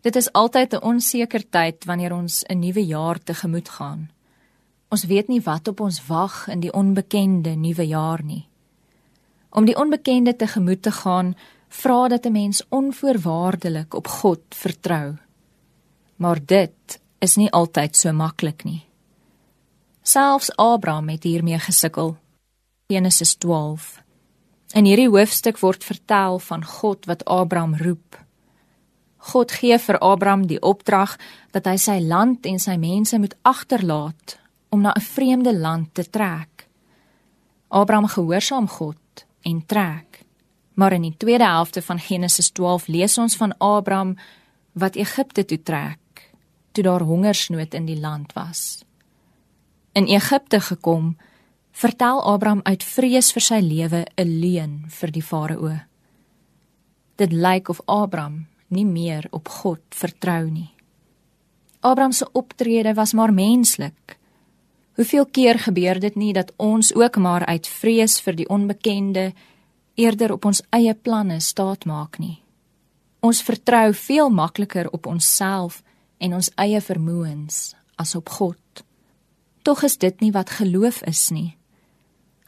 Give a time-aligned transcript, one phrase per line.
[0.00, 4.10] Dit is altyd 'n onseker tyd wanneer ons 'n nuwe jaar tegemoet gaan.
[4.88, 8.48] Ons weet nie wat op ons wag in die onbekende nuwe jaar nie.
[9.50, 11.36] Om die onbekende tegemoet te gaan,
[11.68, 15.16] vra dat 'n mens onvoorwaardelik op God vertrou.
[16.16, 18.86] Maar dit is nie altyd so maklik nie.
[20.02, 22.16] Selfs Abraham het hiermee gesukkel.
[22.88, 24.02] Genesis 12.
[24.74, 28.18] In hierdie hoofstuk word vertel van God wat Abraham roep.
[29.20, 31.16] God gee vir Abraham die opdrag
[31.52, 34.38] dat hy sy land en sy mense moet agterlaat
[34.70, 36.68] om na 'n vreemde land te trek.
[37.68, 40.24] Abraham gehoorsaam God en trek.
[40.74, 44.16] Maar in die tweede helfte van Genesis 12 lees ons van Abraham
[44.72, 45.98] wat Egipte toe trek
[46.72, 48.84] toe daar hongersnood in die land was.
[49.92, 51.16] In Egipte gekom,
[51.70, 55.78] vertel Abraham uit vrees vir sy lewe 'n leuen vir die farao.
[57.16, 60.70] Dit lyk of Abraham nie meer op God vertrou nie.
[61.80, 64.18] Abraham se optrede was maar menslik.
[64.94, 69.32] Hoeveel keer gebeur dit nie dat ons ook maar uit vrees vir die onbekende
[69.94, 72.42] eerder op ons eie planne staatmaak nie.
[73.20, 75.82] Ons vertrou veel makliker op onsself
[76.18, 78.84] en ons eie vermoëns as op God.
[79.62, 81.56] Tog is dit nie wat geloof is nie.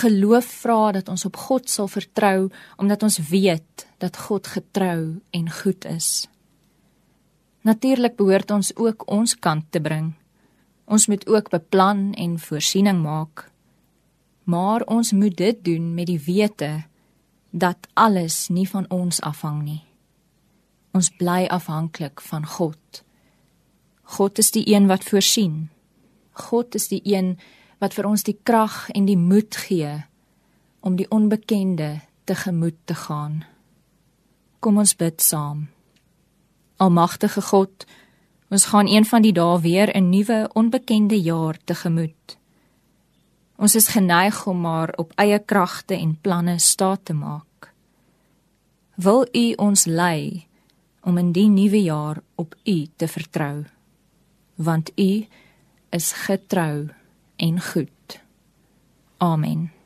[0.00, 5.50] Geloof vra dat ons op God sal vertrou omdat ons weet dat God getrou en
[5.50, 6.28] goed is.
[7.64, 10.12] Natuurlik behoort ons ook ons kant te bring.
[10.84, 13.48] Ons moet ook beplan en voorsiening maak.
[14.44, 16.84] Maar ons moet dit doen met die wete
[17.50, 19.80] dat alles nie van ons afhang nie.
[20.92, 23.00] Ons bly afhanklik van God.
[24.02, 25.70] God is die een wat voorsien.
[26.32, 27.38] God is die een
[27.80, 29.96] wat vir ons die krag en die moed gee
[30.84, 33.53] om die onbekende tegemoet te gaan.
[34.64, 35.66] Kom ons bid saam.
[36.80, 37.84] Almagtige God,
[38.48, 42.38] ons gaan een van die dae weer 'n nuwe onbekende jaar tegemoet.
[43.56, 47.72] Ons is geneig om maar op eie kragte en planne staat te maak.
[48.94, 50.46] Wil U ons lei
[51.02, 53.64] om in die nuwe jaar op U te vertrou?
[54.54, 55.26] Want U
[55.90, 56.88] is getrou
[57.36, 58.20] en goed.
[59.16, 59.83] Amen.